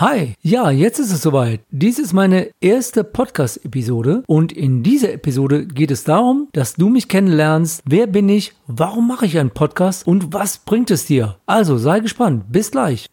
[0.00, 1.62] Hi, ja, jetzt ist es soweit.
[1.72, 7.08] Dies ist meine erste Podcast-Episode und in dieser Episode geht es darum, dass du mich
[7.08, 7.82] kennenlernst.
[7.84, 8.52] Wer bin ich?
[8.68, 10.06] Warum mache ich einen Podcast?
[10.06, 11.38] Und was bringt es dir?
[11.46, 12.44] Also sei gespannt.
[12.52, 13.06] Bis gleich.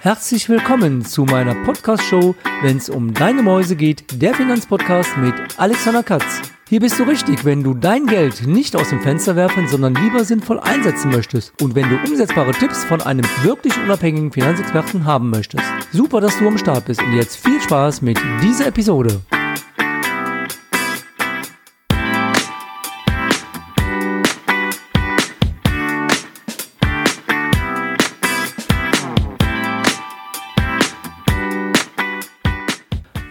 [0.00, 6.02] Herzlich willkommen zu meiner Podcast-Show, wenn es um deine Mäuse geht, der Finanzpodcast mit Alexander
[6.02, 6.40] Katz.
[6.72, 10.24] Hier bist du richtig, wenn du dein Geld nicht aus dem Fenster werfen, sondern lieber
[10.24, 15.66] sinnvoll einsetzen möchtest und wenn du umsetzbare Tipps von einem wirklich unabhängigen Finanzexperten haben möchtest.
[15.92, 19.20] Super, dass du am Start bist und jetzt viel Spaß mit dieser Episode.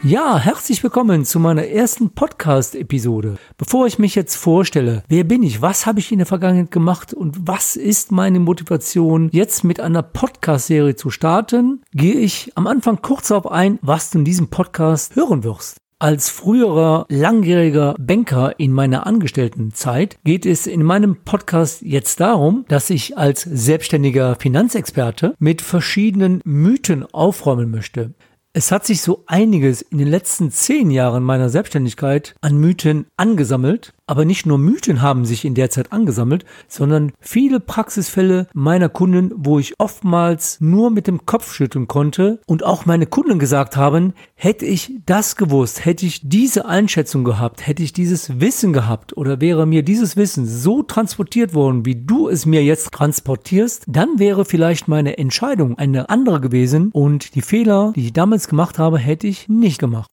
[0.04, 3.38] Ja, herzlich willkommen zu meiner ersten Podcast-Episode.
[3.56, 7.14] Bevor ich mich jetzt vorstelle, wer bin ich, was habe ich in der Vergangenheit gemacht
[7.14, 13.04] und was ist meine Motivation, jetzt mit einer Podcast-Serie zu starten, gehe ich am Anfang
[13.04, 15.78] kurz darauf ein, was du in diesem Podcast hören wirst.
[16.00, 22.90] Als früherer langjähriger Banker in meiner Angestelltenzeit geht es in meinem Podcast jetzt darum, dass
[22.90, 28.16] ich als selbstständiger Finanzexperte mit verschiedenen Mythen aufräumen möchte.
[28.54, 33.94] Es hat sich so einiges in den letzten zehn Jahren meiner Selbstständigkeit an Mythen angesammelt,
[34.12, 39.32] aber nicht nur Mythen haben sich in der Zeit angesammelt, sondern viele Praxisfälle meiner Kunden,
[39.34, 44.12] wo ich oftmals nur mit dem Kopf schütteln konnte und auch meine Kunden gesagt haben,
[44.36, 49.40] hätte ich das gewusst, hätte ich diese Einschätzung gehabt, hätte ich dieses Wissen gehabt oder
[49.40, 54.44] wäre mir dieses Wissen so transportiert worden, wie du es mir jetzt transportierst, dann wäre
[54.44, 59.28] vielleicht meine Entscheidung eine andere gewesen und die Fehler, die ich damals gemacht habe, hätte
[59.28, 60.10] ich nicht gemacht.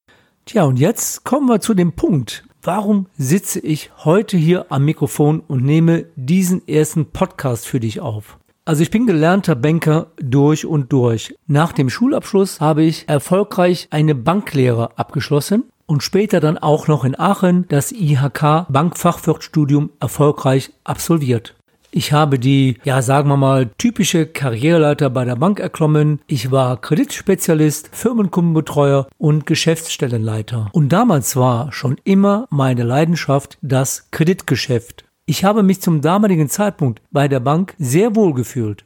[0.48, 5.42] Tja, und jetzt kommen wir zu dem Punkt, Warum sitze ich heute hier am Mikrofon
[5.46, 8.38] und nehme diesen ersten Podcast für dich auf?
[8.64, 11.34] Also ich bin gelernter Banker durch und durch.
[11.46, 17.18] Nach dem Schulabschluss habe ich erfolgreich eine Banklehre abgeschlossen und später dann auch noch in
[17.18, 21.57] Aachen das IHK Bankfachwirtstudium erfolgreich absolviert.
[21.90, 26.20] Ich habe die, ja, sagen wir mal, typische Karriereleiter bei der Bank erklommen.
[26.26, 30.68] Ich war Kreditspezialist, Firmenkundenbetreuer und Geschäftsstellenleiter.
[30.72, 35.04] Und damals war schon immer meine Leidenschaft das Kreditgeschäft.
[35.24, 38.84] Ich habe mich zum damaligen Zeitpunkt bei der Bank sehr wohl gefühlt.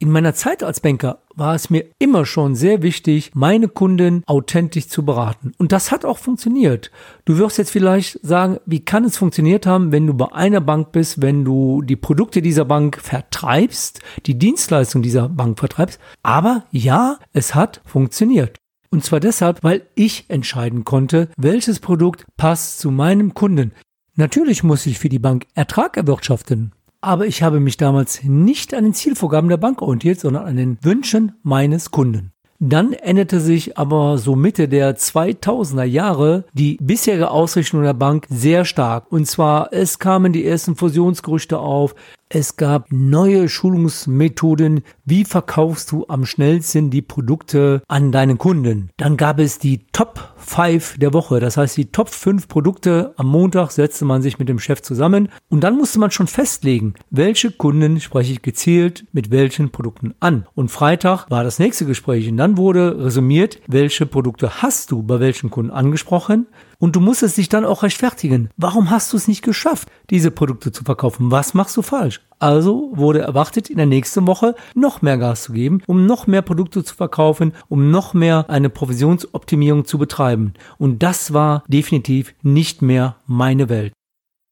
[0.00, 4.88] In meiner Zeit als Banker war es mir immer schon sehr wichtig, meine Kunden authentisch
[4.88, 5.52] zu beraten.
[5.56, 6.90] Und das hat auch funktioniert.
[7.24, 10.92] Du wirst jetzt vielleicht sagen, wie kann es funktioniert haben, wenn du bei einer Bank
[10.92, 16.00] bist, wenn du die Produkte dieser Bank vertreibst, die Dienstleistung dieser Bank vertreibst.
[16.22, 18.58] Aber ja, es hat funktioniert.
[18.90, 23.72] Und zwar deshalb, weil ich entscheiden konnte, welches Produkt passt zu meinem Kunden.
[24.16, 26.72] Natürlich muss ich für die Bank Ertrag erwirtschaften
[27.04, 30.78] aber ich habe mich damals nicht an den Zielvorgaben der Bank orientiert, sondern an den
[30.82, 32.32] Wünschen meines Kunden.
[32.60, 38.64] Dann änderte sich aber so Mitte der 2000er Jahre die bisherige Ausrichtung der Bank sehr
[38.64, 39.10] stark.
[39.10, 41.94] Und zwar, es kamen die ersten Fusionsgerüchte auf,
[42.30, 44.82] es gab neue Schulungsmethoden.
[45.04, 48.90] Wie verkaufst du am schnellsten die Produkte an deinen Kunden?
[48.96, 51.40] Dann gab es die Top 5 der Woche.
[51.40, 53.14] Das heißt, die Top 5 Produkte.
[53.16, 56.94] Am Montag setzte man sich mit dem Chef zusammen und dann musste man schon festlegen,
[57.10, 60.46] welche Kunden spreche ich gezielt mit welchen Produkten an.
[60.54, 65.20] Und Freitag war das nächste Gespräch und dann wurde resümiert, welche Produkte hast du bei
[65.20, 66.46] welchen Kunden angesprochen
[66.78, 68.50] und du musstest dich dann auch rechtfertigen.
[68.56, 71.30] Warum hast du es nicht geschafft, diese Produkte zu verkaufen?
[71.30, 72.20] Was machst du falsch?
[72.44, 76.42] Also wurde erwartet, in der nächsten Woche noch mehr Gas zu geben, um noch mehr
[76.42, 80.52] Produkte zu verkaufen, um noch mehr eine Provisionsoptimierung zu betreiben.
[80.76, 83.94] Und das war definitiv nicht mehr meine Welt.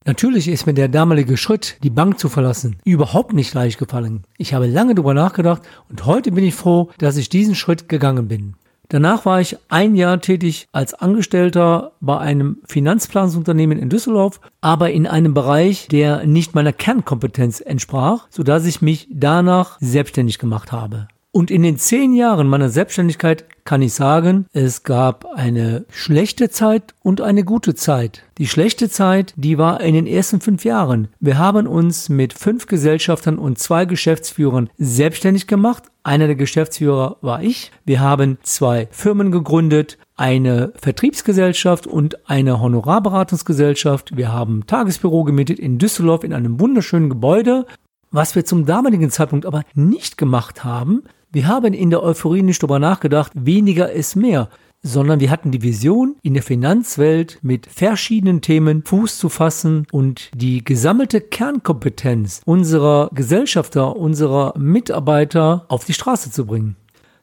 [0.07, 4.23] Natürlich ist mir der damalige Schritt, die Bank zu verlassen, überhaupt nicht leicht gefallen.
[4.39, 5.61] Ich habe lange darüber nachgedacht
[5.91, 8.55] und heute bin ich froh, dass ich diesen Schritt gegangen bin.
[8.93, 15.07] Danach war ich ein Jahr tätig als Angestellter bei einem Finanzplanungsunternehmen in Düsseldorf, aber in
[15.07, 21.09] einem Bereich, der nicht meiner Kernkompetenz entsprach, sodass ich mich danach selbstständig gemacht habe.
[21.35, 26.95] Und in den zehn Jahren meiner Selbstständigkeit kann ich sagen, es gab eine schlechte Zeit
[27.03, 28.23] und eine gute Zeit.
[28.37, 31.09] Die schlechte Zeit, die war in den ersten fünf Jahren.
[31.21, 35.85] Wir haben uns mit fünf Gesellschaftern und zwei Geschäftsführern selbstständig gemacht.
[36.03, 37.73] Einer der Geschäftsführer war ich.
[37.87, 44.15] Wir haben zwei Firmen gegründet, eine Vertriebsgesellschaft und eine Honorarberatungsgesellschaft.
[44.19, 47.65] Wir haben Tagesbüro gemietet in Düsseldorf in einem wunderschönen Gebäude.
[48.11, 52.63] Was wir zum damaligen Zeitpunkt aber nicht gemacht haben, wir haben in der Euphorie nicht
[52.63, 54.51] darüber nachgedacht, weniger ist mehr,
[54.83, 60.31] sondern wir hatten die Vision, in der Finanzwelt mit verschiedenen Themen Fuß zu fassen und
[60.35, 66.77] die gesammelte Kernkompetenz unserer Gesellschafter, unserer Mitarbeiter auf die Straße zu bringen.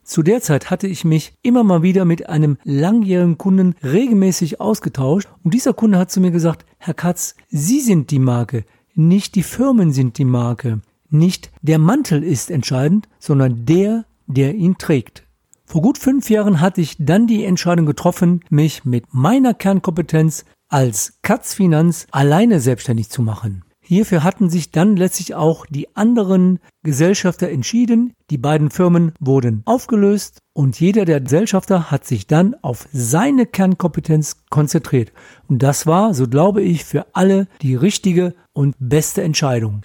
[0.03, 5.29] Zu der Zeit hatte ich mich immer mal wieder mit einem langjährigen Kunden regelmäßig ausgetauscht
[5.43, 8.65] und dieser Kunde hat zu mir gesagt, Herr Katz, Sie sind die Marke,
[8.95, 10.81] nicht die Firmen sind die Marke.
[11.09, 15.23] Nicht der Mantel ist entscheidend, sondern der, der ihn trägt.
[15.65, 21.19] Vor gut fünf Jahren hatte ich dann die Entscheidung getroffen, mich mit meiner Kernkompetenz als
[21.21, 23.63] Katz Finanz alleine selbstständig zu machen.
[23.89, 28.13] Hierfür hatten sich dann letztlich auch die anderen Gesellschafter entschieden.
[28.29, 34.43] Die beiden Firmen wurden aufgelöst und jeder der Gesellschafter hat sich dann auf seine Kernkompetenz
[34.51, 35.11] konzentriert.
[35.47, 39.81] Und das war, so glaube ich, für alle die richtige und beste Entscheidung.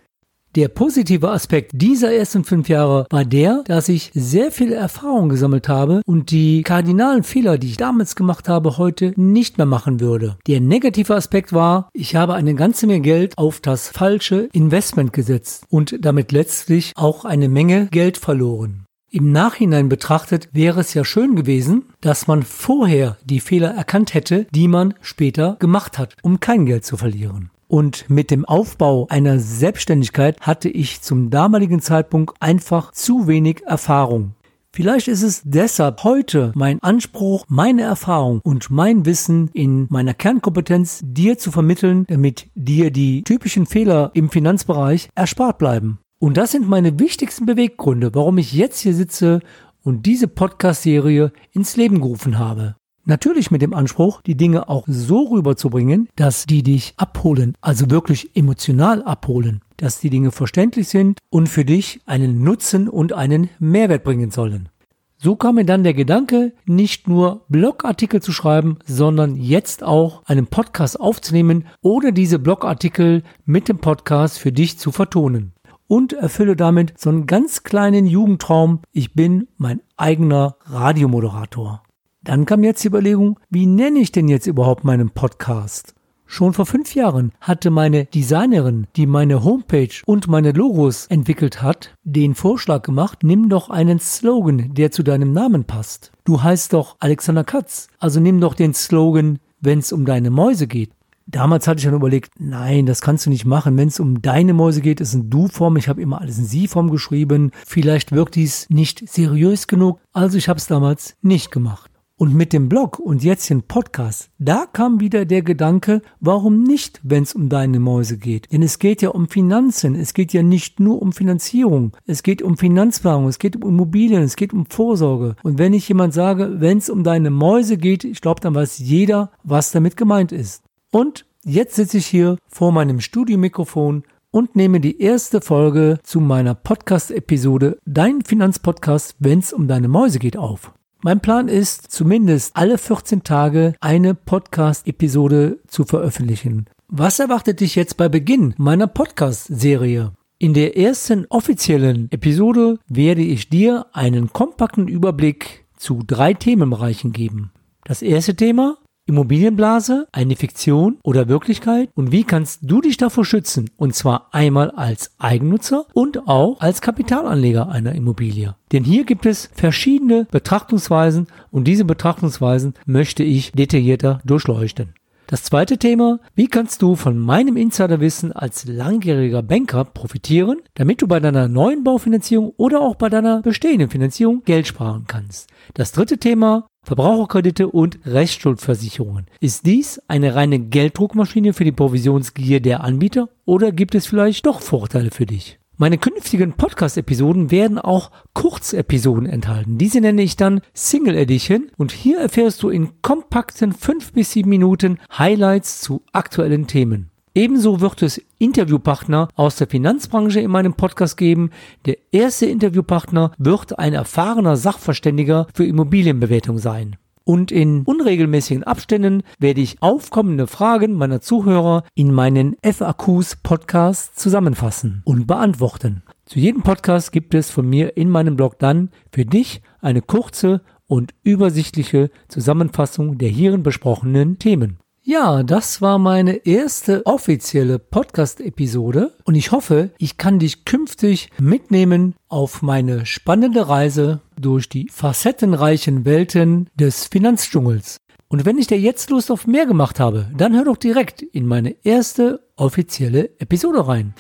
[0.57, 5.69] Der positive Aspekt dieser ersten fünf Jahre war der, dass ich sehr viel Erfahrung gesammelt
[5.69, 10.37] habe und die kardinalen Fehler, die ich damals gemacht habe, heute nicht mehr machen würde.
[10.47, 15.65] Der negative Aspekt war, ich habe eine ganze Menge Geld auf das falsche Investment gesetzt
[15.71, 18.85] und damit letztlich auch eine Menge Geld verloren.
[19.11, 24.47] Im Nachhinein betrachtet wäre es ja schön gewesen, dass man vorher die Fehler erkannt hätte,
[24.53, 27.51] die man später gemacht hat, um kein Geld zu verlieren.
[27.69, 34.35] Und mit dem Aufbau einer Selbstständigkeit hatte ich zum damaligen Zeitpunkt einfach zu wenig Erfahrung.
[34.75, 41.01] Vielleicht ist es deshalb heute mein Anspruch, meine Erfahrung und mein Wissen in meiner Kernkompetenz
[41.05, 46.01] dir zu vermitteln, damit dir die typischen Fehler im Finanzbereich erspart bleiben.
[46.19, 49.39] Und das sind meine wichtigsten Beweggründe, warum ich jetzt hier sitze
[49.85, 52.75] und diese Podcast-Serie ins Leben gerufen habe.
[53.07, 58.35] Natürlich mit dem Anspruch, die Dinge auch so rüberzubringen, dass die dich abholen, also wirklich
[58.35, 64.05] emotional abholen, dass die Dinge verständlich sind und für dich einen Nutzen und einen Mehrwert
[64.05, 64.71] bringen sollen.
[65.19, 70.47] So kam mir dann der Gedanke, nicht nur Blogartikel zu schreiben, sondern jetzt auch einen
[70.47, 75.53] Podcast aufzunehmen oder diese Blogartikel mit dem Podcast für dich zu vertonen.
[75.87, 81.84] Und erfülle damit so einen ganz kleinen Jugendtraum, ich bin mein eigener Radiomoderator.
[82.25, 85.95] Dann kam jetzt die Überlegung, wie nenne ich denn jetzt überhaupt meinen Podcast?
[86.25, 91.95] Schon vor fünf Jahren hatte meine Designerin, die meine Homepage und meine Logos entwickelt hat,
[92.03, 96.13] den Vorschlag gemacht, nimm doch einen Slogan, der zu deinem Namen passt.
[96.25, 100.67] Du heißt doch Alexander Katz, also nimm doch den Slogan, wenn es um deine Mäuse
[100.67, 100.93] geht.
[101.27, 103.77] Damals hatte ich dann überlegt, nein, das kannst du nicht machen.
[103.77, 105.77] Wenn es um deine Mäuse geht, ist ein Du-Form.
[105.77, 107.51] Ich habe immer alles in Sie-Form geschrieben.
[107.67, 110.01] Vielleicht wirkt dies nicht seriös genug.
[110.13, 111.94] Also ich habe es damals nicht gemacht.
[112.17, 117.01] Und mit dem Blog und jetzt den Podcast, da kam wieder der Gedanke, warum nicht,
[117.03, 118.53] wenn es um deine Mäuse geht?
[118.53, 122.41] Denn es geht ja um Finanzen, es geht ja nicht nur um Finanzierung, es geht
[122.41, 125.35] um Finanzplanung, es geht um Immobilien, es geht um Vorsorge.
[125.43, 128.79] Und wenn ich jemand sage, wenn es um deine Mäuse geht, ich glaube, dann weiß
[128.79, 130.63] jeder, was damit gemeint ist.
[130.93, 136.55] Und jetzt sitze ich hier vor meinem Studiomikrofon und nehme die erste Folge zu meiner
[136.55, 140.73] Podcast-Episode Dein Finanzpodcast, wenn es um deine Mäuse geht, auf.
[141.07, 146.65] Mein Plan ist, zumindest alle 14 Tage eine Podcast-Episode zu veröffentlichen.
[146.89, 150.15] Was erwartet dich jetzt bei Beginn meiner Podcast-Serie?
[150.39, 157.53] In der ersten offiziellen Episode werde ich dir einen kompakten Überblick zu drei Themenbereichen geben.
[157.85, 163.71] Das erste Thema Immobilienblase, eine Fiktion oder Wirklichkeit und wie kannst du dich davor schützen?
[163.77, 168.55] Und zwar einmal als Eigennutzer und auch als Kapitalanleger einer Immobilie.
[168.73, 174.95] Denn hier gibt es verschiedene Betrachtungsweisen und diese Betrachtungsweisen möchte ich detaillierter durchleuchten.
[175.27, 181.09] Das zweite Thema, wie kannst du von meinem Insiderwissen als langjähriger Banker profitieren, damit du
[181.09, 185.49] bei deiner neuen Baufinanzierung oder auch bei deiner bestehenden Finanzierung Geld sparen kannst.
[185.73, 189.27] Das dritte Thema, Verbraucherkredite und Rechtsschuldversicherungen.
[189.41, 194.61] Ist dies eine reine Gelddruckmaschine für die Provisionsgier der Anbieter oder gibt es vielleicht doch
[194.61, 195.59] Vorteile für dich?
[195.77, 199.77] Meine künftigen Podcast-Episoden werden auch Kurzepisoden enthalten.
[199.77, 204.49] Diese nenne ich dann Single Edition und hier erfährst du in kompakten 5 bis 7
[204.49, 207.11] Minuten Highlights zu aktuellen Themen.
[207.37, 211.51] Ebenso wird es Interviewpartner aus der Finanzbranche in meinem Podcast geben.
[211.85, 216.97] Der erste Interviewpartner wird ein erfahrener Sachverständiger für Immobilienbewertung sein.
[217.25, 225.03] Und in unregelmäßigen Abständen werde ich aufkommende Fragen meiner Zuhörer in meinen FAQs Podcast zusammenfassen
[225.05, 226.05] und beantworten.
[226.27, 230.61] Zu jedem Podcast gibt es von mir in meinem Blog dann für dich eine kurze
[230.87, 234.79] und übersichtliche Zusammenfassung der hierin besprochenen Themen.
[235.07, 242.15] Ja, das war meine erste offizielle Podcast-Episode und ich hoffe, ich kann dich künftig mitnehmen
[242.29, 247.99] auf meine spannende Reise durch die facettenreichen Welten des Finanzdschungels.
[248.29, 251.47] Und wenn ich dir jetzt Lust auf mehr gemacht habe, dann hör doch direkt in
[251.47, 254.15] meine erste offizielle Episode rein.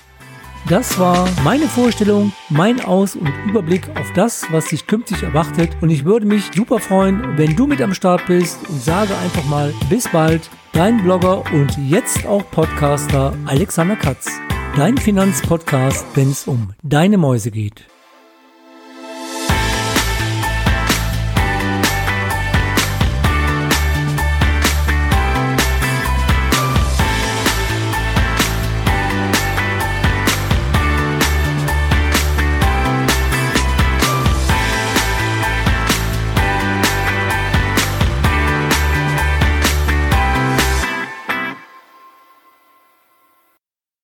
[0.68, 5.70] Das war meine Vorstellung, mein Aus- und Überblick auf das, was dich künftig erwartet.
[5.80, 9.44] Und ich würde mich super freuen, wenn du mit am Start bist und sage einfach
[9.46, 14.28] mal bis bald, dein Blogger und jetzt auch Podcaster Alexander Katz.
[14.76, 17.86] Dein Finanzpodcast, wenn es um deine Mäuse geht.